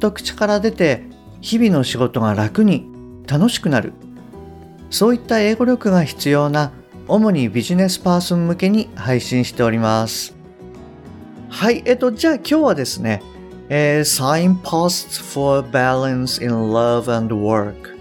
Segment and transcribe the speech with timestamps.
[0.00, 1.04] と口から出て
[1.40, 2.86] 日々の仕事が楽に
[3.28, 3.92] 楽しくなる。
[4.90, 6.72] そういった英語力が必要な
[7.06, 10.34] 主にビジネスパーソン向けに配信しております。
[11.48, 13.22] はいえっとじゃあ今日はですね、
[13.68, 17.98] えー、Signposts for Balance in Love and Work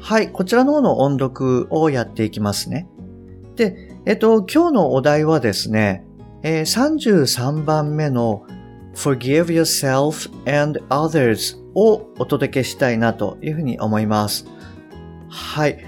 [0.00, 2.88] はいこちらの方の音読をやっていきますね。
[3.56, 3.76] で
[4.06, 6.04] えっと今日のお題はですね、
[6.42, 8.46] えー、33番目の
[8.94, 14.46] Forgive yourself and others をお届けしたいなというふうに思います。
[15.28, 15.84] はい。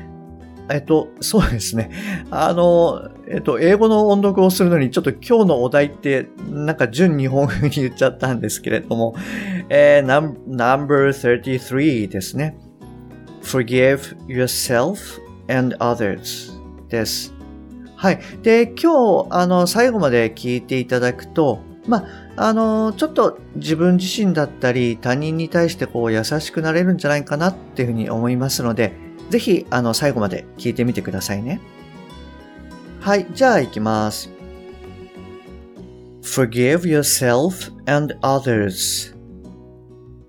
[0.70, 1.90] えっと、そうですね。
[2.30, 9.14] あの、えっと、英語の音読をするのに、ちょっと今日のお題って、なんか純日本風に言っちゃったんですけれども、
[9.68, 12.56] えー、No.33 ですね。
[13.42, 16.52] Forgive yourself and others
[16.88, 17.34] です。
[17.96, 18.20] はい。
[18.42, 22.04] で、今日、あの、最後まで聞いていただくと、まあ、
[22.36, 28.92] あの、ちょっと自分自身だったり他人に対してこう優しくなれるんじゃないかなっていうふうに思いますので、
[29.30, 31.60] ぜひあの最後まで聞いてみてくださいね。
[33.00, 34.30] はい、じゃあ行きます。
[36.22, 39.12] Forgive yourself and others.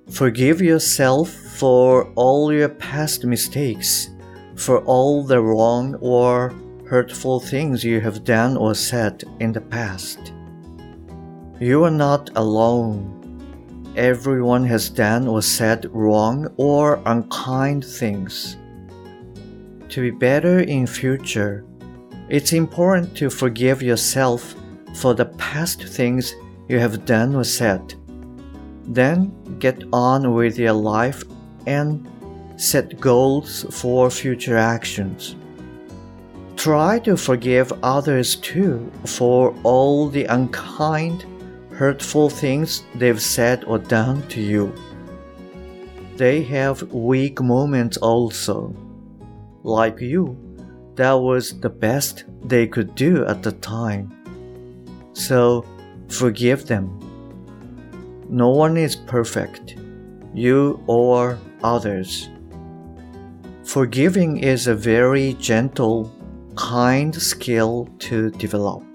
[0.09, 4.11] Forgive yourself for all your past mistakes,
[4.55, 6.51] for all the wrong or
[6.89, 10.32] hurtful things you have done or said in the past.
[11.63, 13.93] You are not alone.
[13.95, 18.57] Everyone has done or said wrong or unkind things.
[19.87, 21.63] To be better in future,
[22.27, 24.55] it's important to forgive yourself
[24.95, 26.35] for the past things
[26.67, 27.95] you have done or said.
[28.83, 31.23] Then get on with your life
[31.65, 32.05] and
[32.57, 35.37] set goals for future actions.
[36.57, 41.25] Try to forgive others too for all the unkind
[41.75, 44.73] hurtful things they've said or done to you.
[46.17, 48.75] They have weak moments also.
[49.63, 50.37] Like you,
[50.95, 54.11] that was the best they could do at the time.
[55.13, 55.65] So
[56.09, 56.99] forgive them.
[58.29, 59.75] No one is perfect,
[60.33, 62.29] you or others.
[63.63, 66.11] Forgiving is a very gentle,
[66.55, 68.92] kind skill to develop.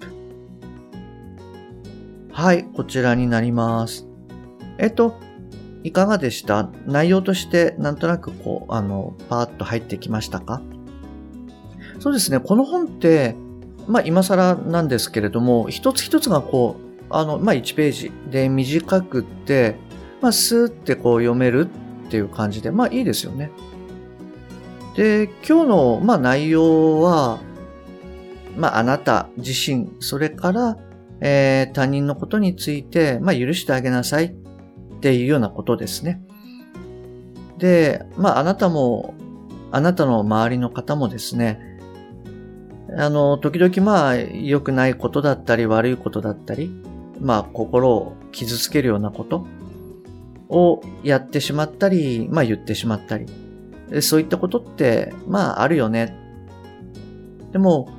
[2.41, 4.07] はい、こちらになります。
[4.77, 5.19] えっと、
[5.83, 6.69] いかがでした？
[6.85, 10.61] 内容としてなんとなくこう、あの、パーッと入ってきましたか？
[11.99, 13.35] そうですね、この本って、
[13.89, 19.75] まあ今更なんですけれども、一つ一つがこう、あの、まあ1ページで短くって、
[20.21, 21.67] まあスーってこう読める
[22.07, 23.51] っていう感じで、まあいいですよね。
[24.95, 27.41] で、今日の、まあ内容は、
[28.55, 30.77] まああなた自身、それから、
[31.21, 34.31] えー、他人のことについて、まあ、許してあげなさいっ
[35.01, 36.21] ていうようなことですね。
[37.57, 39.13] で、まあ、あなたも、
[39.71, 41.59] あなたの周りの方もですね、
[42.97, 46.71] あの、時々まあ、良くないことだったり、悪いことだったり、
[47.19, 49.45] まあ、心を傷つけるようなこと
[50.47, 53.27] をやってしまったり、まあ、言ってしまったり、
[54.01, 56.15] そういったことって、まあ、あるよね。
[57.51, 57.89] でも、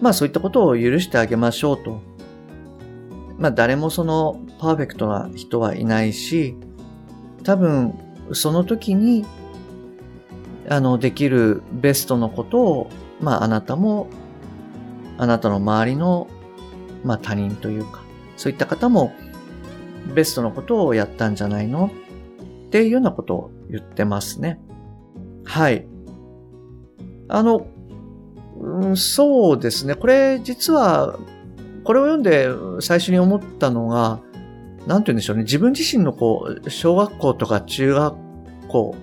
[0.00, 2.00] まあ、そういったことを許してあげましょうと
[3.38, 6.56] まあ誰もそのパーフェクトな人はいないし、
[7.44, 7.94] 多分
[8.32, 9.24] その時に
[10.68, 14.08] あのできるベストのことを、まああなたも
[15.18, 16.28] あなたの周りの、
[17.04, 18.02] まあ他人というか、
[18.36, 19.12] そういった方も
[20.14, 21.90] ベストのことをやったんじゃないの？
[22.66, 24.60] っていうようなことを言ってますね。
[25.44, 25.86] はい。
[27.28, 27.66] あの、
[28.58, 29.94] うん、そうですね。
[29.94, 31.18] これ実は
[31.86, 32.48] これを読んで
[32.80, 34.18] 最初に思ったのが、
[34.88, 35.44] なんて言うんでしょうね。
[35.44, 38.16] 自分自身のこう、小学校とか中学
[38.66, 38.96] 校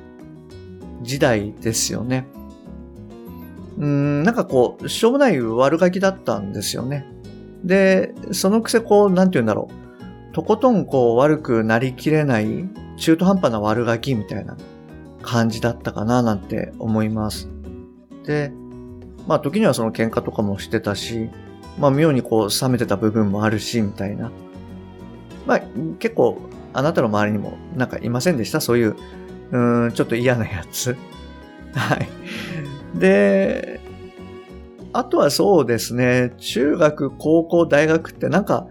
[1.01, 2.27] 時代ですよね。
[3.77, 7.05] うん、なんかこう、しょうもない悪ガキだったんですよね。
[7.63, 9.69] で、そのくせこう、なんて言うんだろ
[10.31, 10.33] う。
[10.33, 14.57] とことんこう、悪くなりきれない中途半端な悪ガキみたいな
[15.21, 17.47] 感じだったかななんて思います。
[18.25, 18.51] で、
[19.25, 21.29] まあ時にはその喧嘩とかもしてたし、
[21.79, 24.31] まあ妙にこう冷めてた部分もあるし、みたいな。
[25.45, 25.61] まあ
[25.99, 26.37] 結構
[26.73, 28.61] あなたの周りにもなんかいませんでした？
[28.61, 28.95] そういう、
[29.51, 30.95] うん、ちょっと嫌なやつ。
[31.75, 32.07] はい。
[32.99, 33.79] で、
[34.93, 38.67] あとはそうですね、中学、高校、大学ってなんか、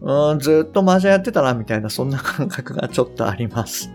[0.00, 3.90] うん、ずっと麻雀やってたな、みたいな、そんな感覚がちょっとあります。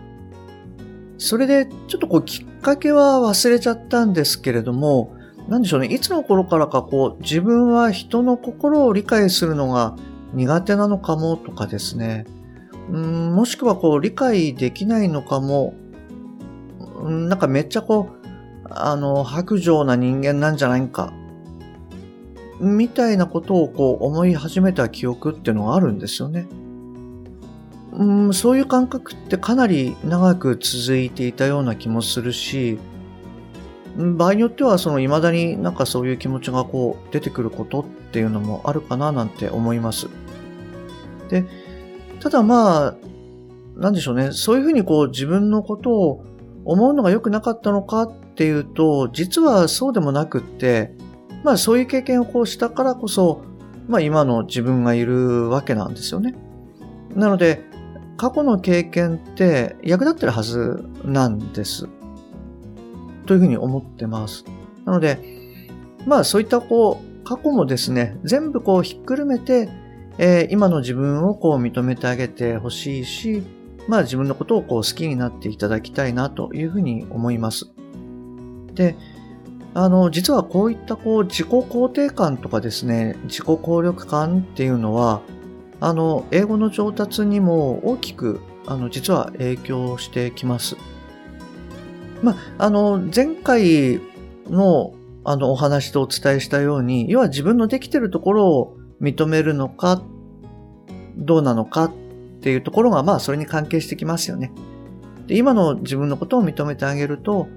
[1.18, 5.16] それで、ちょっとこう、きっかけは忘れちゃったんですけれども、
[5.48, 9.96] なんでしょうね、いつの頃からかこう、自分は人の心を理解するのが
[10.32, 12.26] 苦手なのかもとかですね、
[12.90, 15.74] うん、もしくはこう、理解できないのかも、
[17.08, 18.26] ん、なんかめっちゃこう、
[18.70, 21.12] あの、白状な人間なんじゃないか、
[22.60, 26.46] みたいなことをこう思い始めた記憶っていうのがあるんですよね。
[27.92, 32.78] うん、そういう感覚ってかなり長く続いていたような気もするし、
[33.96, 40.08] 場合によってはその未だになんかそういう気持ちがこう出てくることっていうのもあるかななんて思います。
[41.28, 41.44] で、
[42.20, 42.94] ただまあ、
[43.76, 46.24] なんでしょうね、そういうふうにこう自分のことを
[46.64, 50.92] 思うのが良くなかったのかっていうと、実はそうでもなくって、
[51.44, 53.42] まあそういう経験をこうしたからこそ、
[53.88, 56.34] まあ今の自分がいるわけなんですよね。
[57.14, 57.62] なので、
[58.16, 61.88] 過去の経験って役立ってるはずなんです。
[63.26, 64.44] というふうに思ってます。
[64.84, 65.18] なので、
[66.06, 69.68] まあそういったこう、過去もですね、全部こうひっくるめて、
[70.18, 73.42] えー、今の自分をこう認めてあげてほしいし、
[73.88, 77.70] まあ自分のことをこう好きになっていただきたいなというふうに思います。
[78.74, 78.96] で、
[79.74, 85.22] あの、実はこういったこう自己肯定感とかですね、自己効力感っていうのは、
[85.80, 90.76] あの、英語の上達にも大きく、あの、実は影響してきます。
[92.24, 94.00] まあ、あの、前回
[94.48, 94.94] の、
[95.24, 100.02] あの、お話とお伝えしたように、要は自分のできてるところを認めるのか、
[101.16, 101.92] どうなのかっ
[102.40, 104.52] ていうところが、まあ、それに関係してきますよね。
[105.26, 107.48] で今の自分のことを認めてあげると、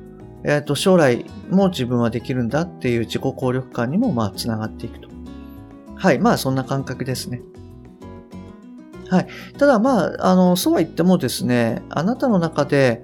[0.44, 5.10] えっ、ー、と、将来も自分はできるんだっていう自己効力感にも、まあ、つながっていくと。
[5.96, 6.20] はい。
[6.20, 7.42] まあ、そんな感覚ですね。
[9.10, 9.28] はい。
[9.58, 13.04] ただ、まあ、あの、そうは言ってもですね、あなたの中で、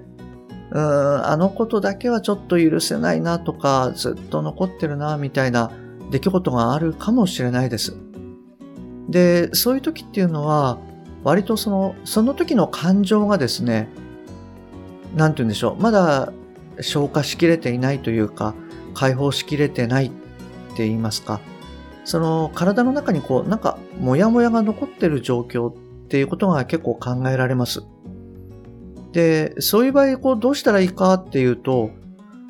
[0.74, 5.70] うん、あのことだけはちょっと許せないなとか、ずっと残ってるな、みたいな
[6.10, 7.96] 出来事があるかもしれないです。
[9.08, 10.78] で、そういう時っていうのは、
[11.22, 13.88] 割とその、その時の感情がですね、
[15.14, 16.32] なんて言うんでしょう、まだ
[16.80, 18.54] 消化しきれていないというか、
[18.94, 20.10] 解放しきれてないっ
[20.76, 21.40] て言いますか、
[22.04, 25.74] その体の中にこう、なんか、もやもやが残ってる状況っ
[26.08, 27.84] ていうことが結構考えられます。
[29.14, 31.90] で、そういう場合、こう、どうしたらいいかっていうと、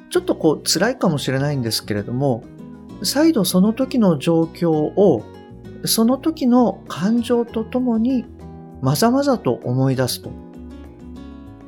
[0.09, 2.43] ちょっとこう、辛いかもしれないんですけれども、
[3.03, 5.23] 再度その時の状況を、
[5.85, 8.25] その時の感情とともに、
[8.81, 10.31] まざまざと思い出すと。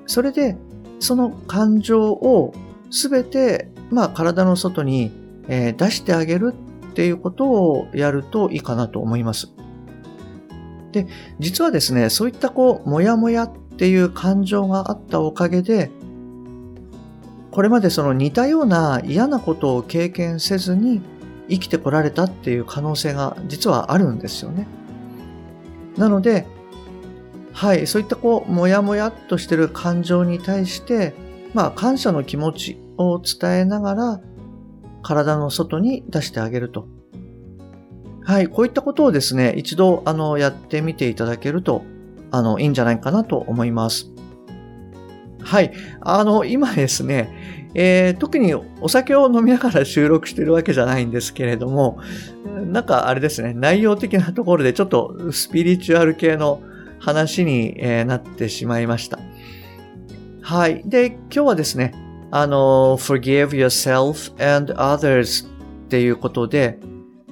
[0.06, 0.56] それで、
[0.98, 2.54] その感情を
[2.90, 5.12] すべて、まあ、体の外に、
[5.46, 6.54] え、出してあげる
[6.90, 9.52] っていうことをやるといいかなと思います。
[10.92, 11.06] で、
[11.38, 15.90] 実はですね、そういったこう、もやもやっっていう感情があったおかげで、
[17.50, 21.02] これまでその似たような嫌なことを経験せずに
[21.50, 24.66] 生きてこられたっていう可能性が実はあるんですよね。
[25.98, 26.46] なので、
[27.52, 31.12] はい、そういったこう、もやもやっとしてる感情に対して、
[31.52, 34.20] まあ、感謝の気持ちを伝えながら、
[35.02, 36.88] 体の外に出してあげると。
[38.24, 41.84] はい、こういったことをですね、一度、あの、やってみていただけると
[42.36, 44.10] あの、いいんじゃないかなと思います。
[45.42, 45.72] はい。
[46.00, 52.00] あの、今ですね、えー、特にお酒を飲みながら収録してるわけじゃないんですけれども、
[52.66, 56.62] なんかあれですね、内容的なところでちょっとスピリチュアル系の
[56.98, 59.18] 話に、え、なってしまいました。
[60.42, 60.82] はい。
[60.84, 61.92] で、今日はですね、
[62.30, 66.78] あの、forgive yourself and others っていうことで、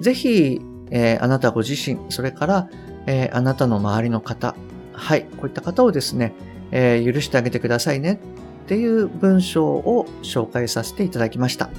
[0.00, 2.68] ぜひ、えー、あなたご自身、それから、
[3.06, 4.54] えー、あなたの周りの方、
[4.94, 6.32] はい、こういった方をですね、
[6.70, 8.20] えー、許してあげてくださいね
[8.64, 11.70] っていう文章を紹介させていただきました。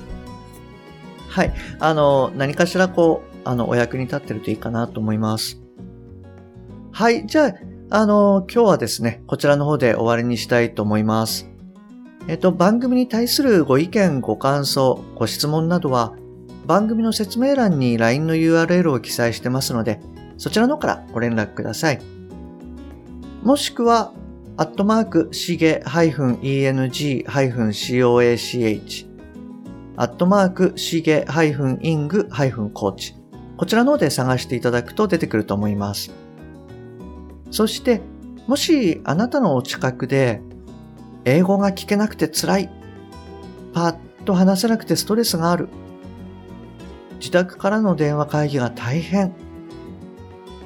[1.30, 1.54] はい。
[1.80, 5.60] あの、何かしらこう、あの、お役に立ってるといいかなと思います。
[6.92, 7.26] はい。
[7.26, 7.54] じゃあ、
[7.90, 11.50] あの、今日はですね、こちらの方で終わりにしたいと思います。
[12.28, 16.16] えっと、番組に対するご意見、ご感想、ご質問などは、
[16.66, 20.00] 番組の説明欄に LINE の URL を記載してますので、
[20.38, 22.15] そちらの方からご連絡ください。
[23.46, 24.12] もしくは、
[24.58, 27.28] アットマーク、しげ -eng-coach、
[29.96, 33.14] アットマーク、しげ -ing-coach、
[33.56, 36.12] こちらの方で探していただくと出てくると思います。
[37.52, 38.02] そして、
[38.48, 40.42] もしあなたのお近くで
[41.24, 42.72] 英語が聞けなくて辛い、
[43.74, 45.70] パッと話せなくてストレスがある、
[47.20, 49.36] 自宅からの電話会議が大変。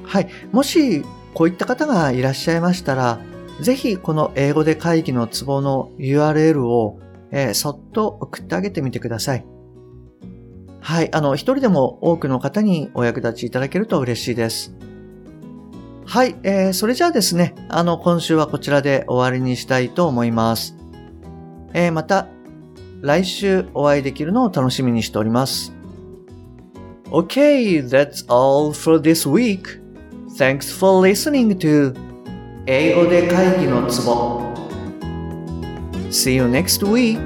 [0.06, 0.30] はい。
[0.54, 1.04] もし
[1.40, 3.18] こういった方がいらっしゃいましたら、
[3.62, 7.00] ぜひこの英語で会議のツボの URL を、
[7.32, 9.46] えー、そっと送ってあげてみてください。
[10.82, 11.16] はい。
[11.16, 14.76] あの、一人でも多くの方にお役立ちいただけると嬉しいです。
[16.06, 16.36] はい。
[16.44, 20.76] えー、それじゃあですね、あの、今週はこちらで終わりにしたいと思います。
[21.74, 22.28] えー、また、
[23.00, 25.72] 来週お会いできるのを楽しみにしております。
[27.12, 29.80] Okay, that's all for this week.
[30.39, 31.95] Thanks for listening to
[32.67, 34.43] 英語で会議のツボ
[36.11, 37.19] See you next week.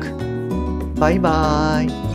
[0.97, 2.12] Bye bye.